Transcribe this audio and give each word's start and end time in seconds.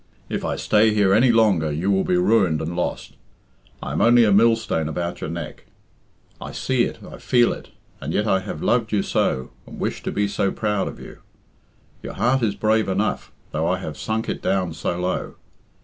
If 0.29 0.43
I 0.43 0.55
stay 0.55 0.95
here 0.95 1.13
any 1.13 1.31
longer 1.31 1.71
you 1.71 1.91
will 1.91 2.03
be 2.03 2.17
ruined 2.17 2.59
and 2.59 2.75
lost. 2.75 3.17
I 3.83 3.91
am 3.91 4.01
only 4.01 4.23
a 4.23 4.31
millstone 4.31 4.89
about 4.89 5.21
your 5.21 5.29
neck. 5.29 5.67
I 6.41 6.53
see 6.53 6.85
it, 6.85 6.97
I 7.03 7.17
feel 7.17 7.53
it. 7.53 7.69
And 8.01 8.11
yet 8.11 8.25
I 8.25 8.39
have 8.39 8.63
loved 8.63 8.91
you 8.91 9.03
so, 9.03 9.51
and 9.67 9.79
wished 9.79 10.03
to 10.05 10.11
be 10.11 10.27
so 10.27 10.51
proud 10.51 10.87
of 10.87 10.99
you. 10.99 11.19
Your 12.01 12.13
heart 12.13 12.41
is 12.41 12.55
brave 12.55 12.89
enough, 12.89 13.31
though 13.51 13.67
I 13.67 13.77
have 13.77 13.95
sunk 13.95 14.27
it 14.27 14.41
down 14.41 14.73
so 14.73 14.99
low. 14.99 15.35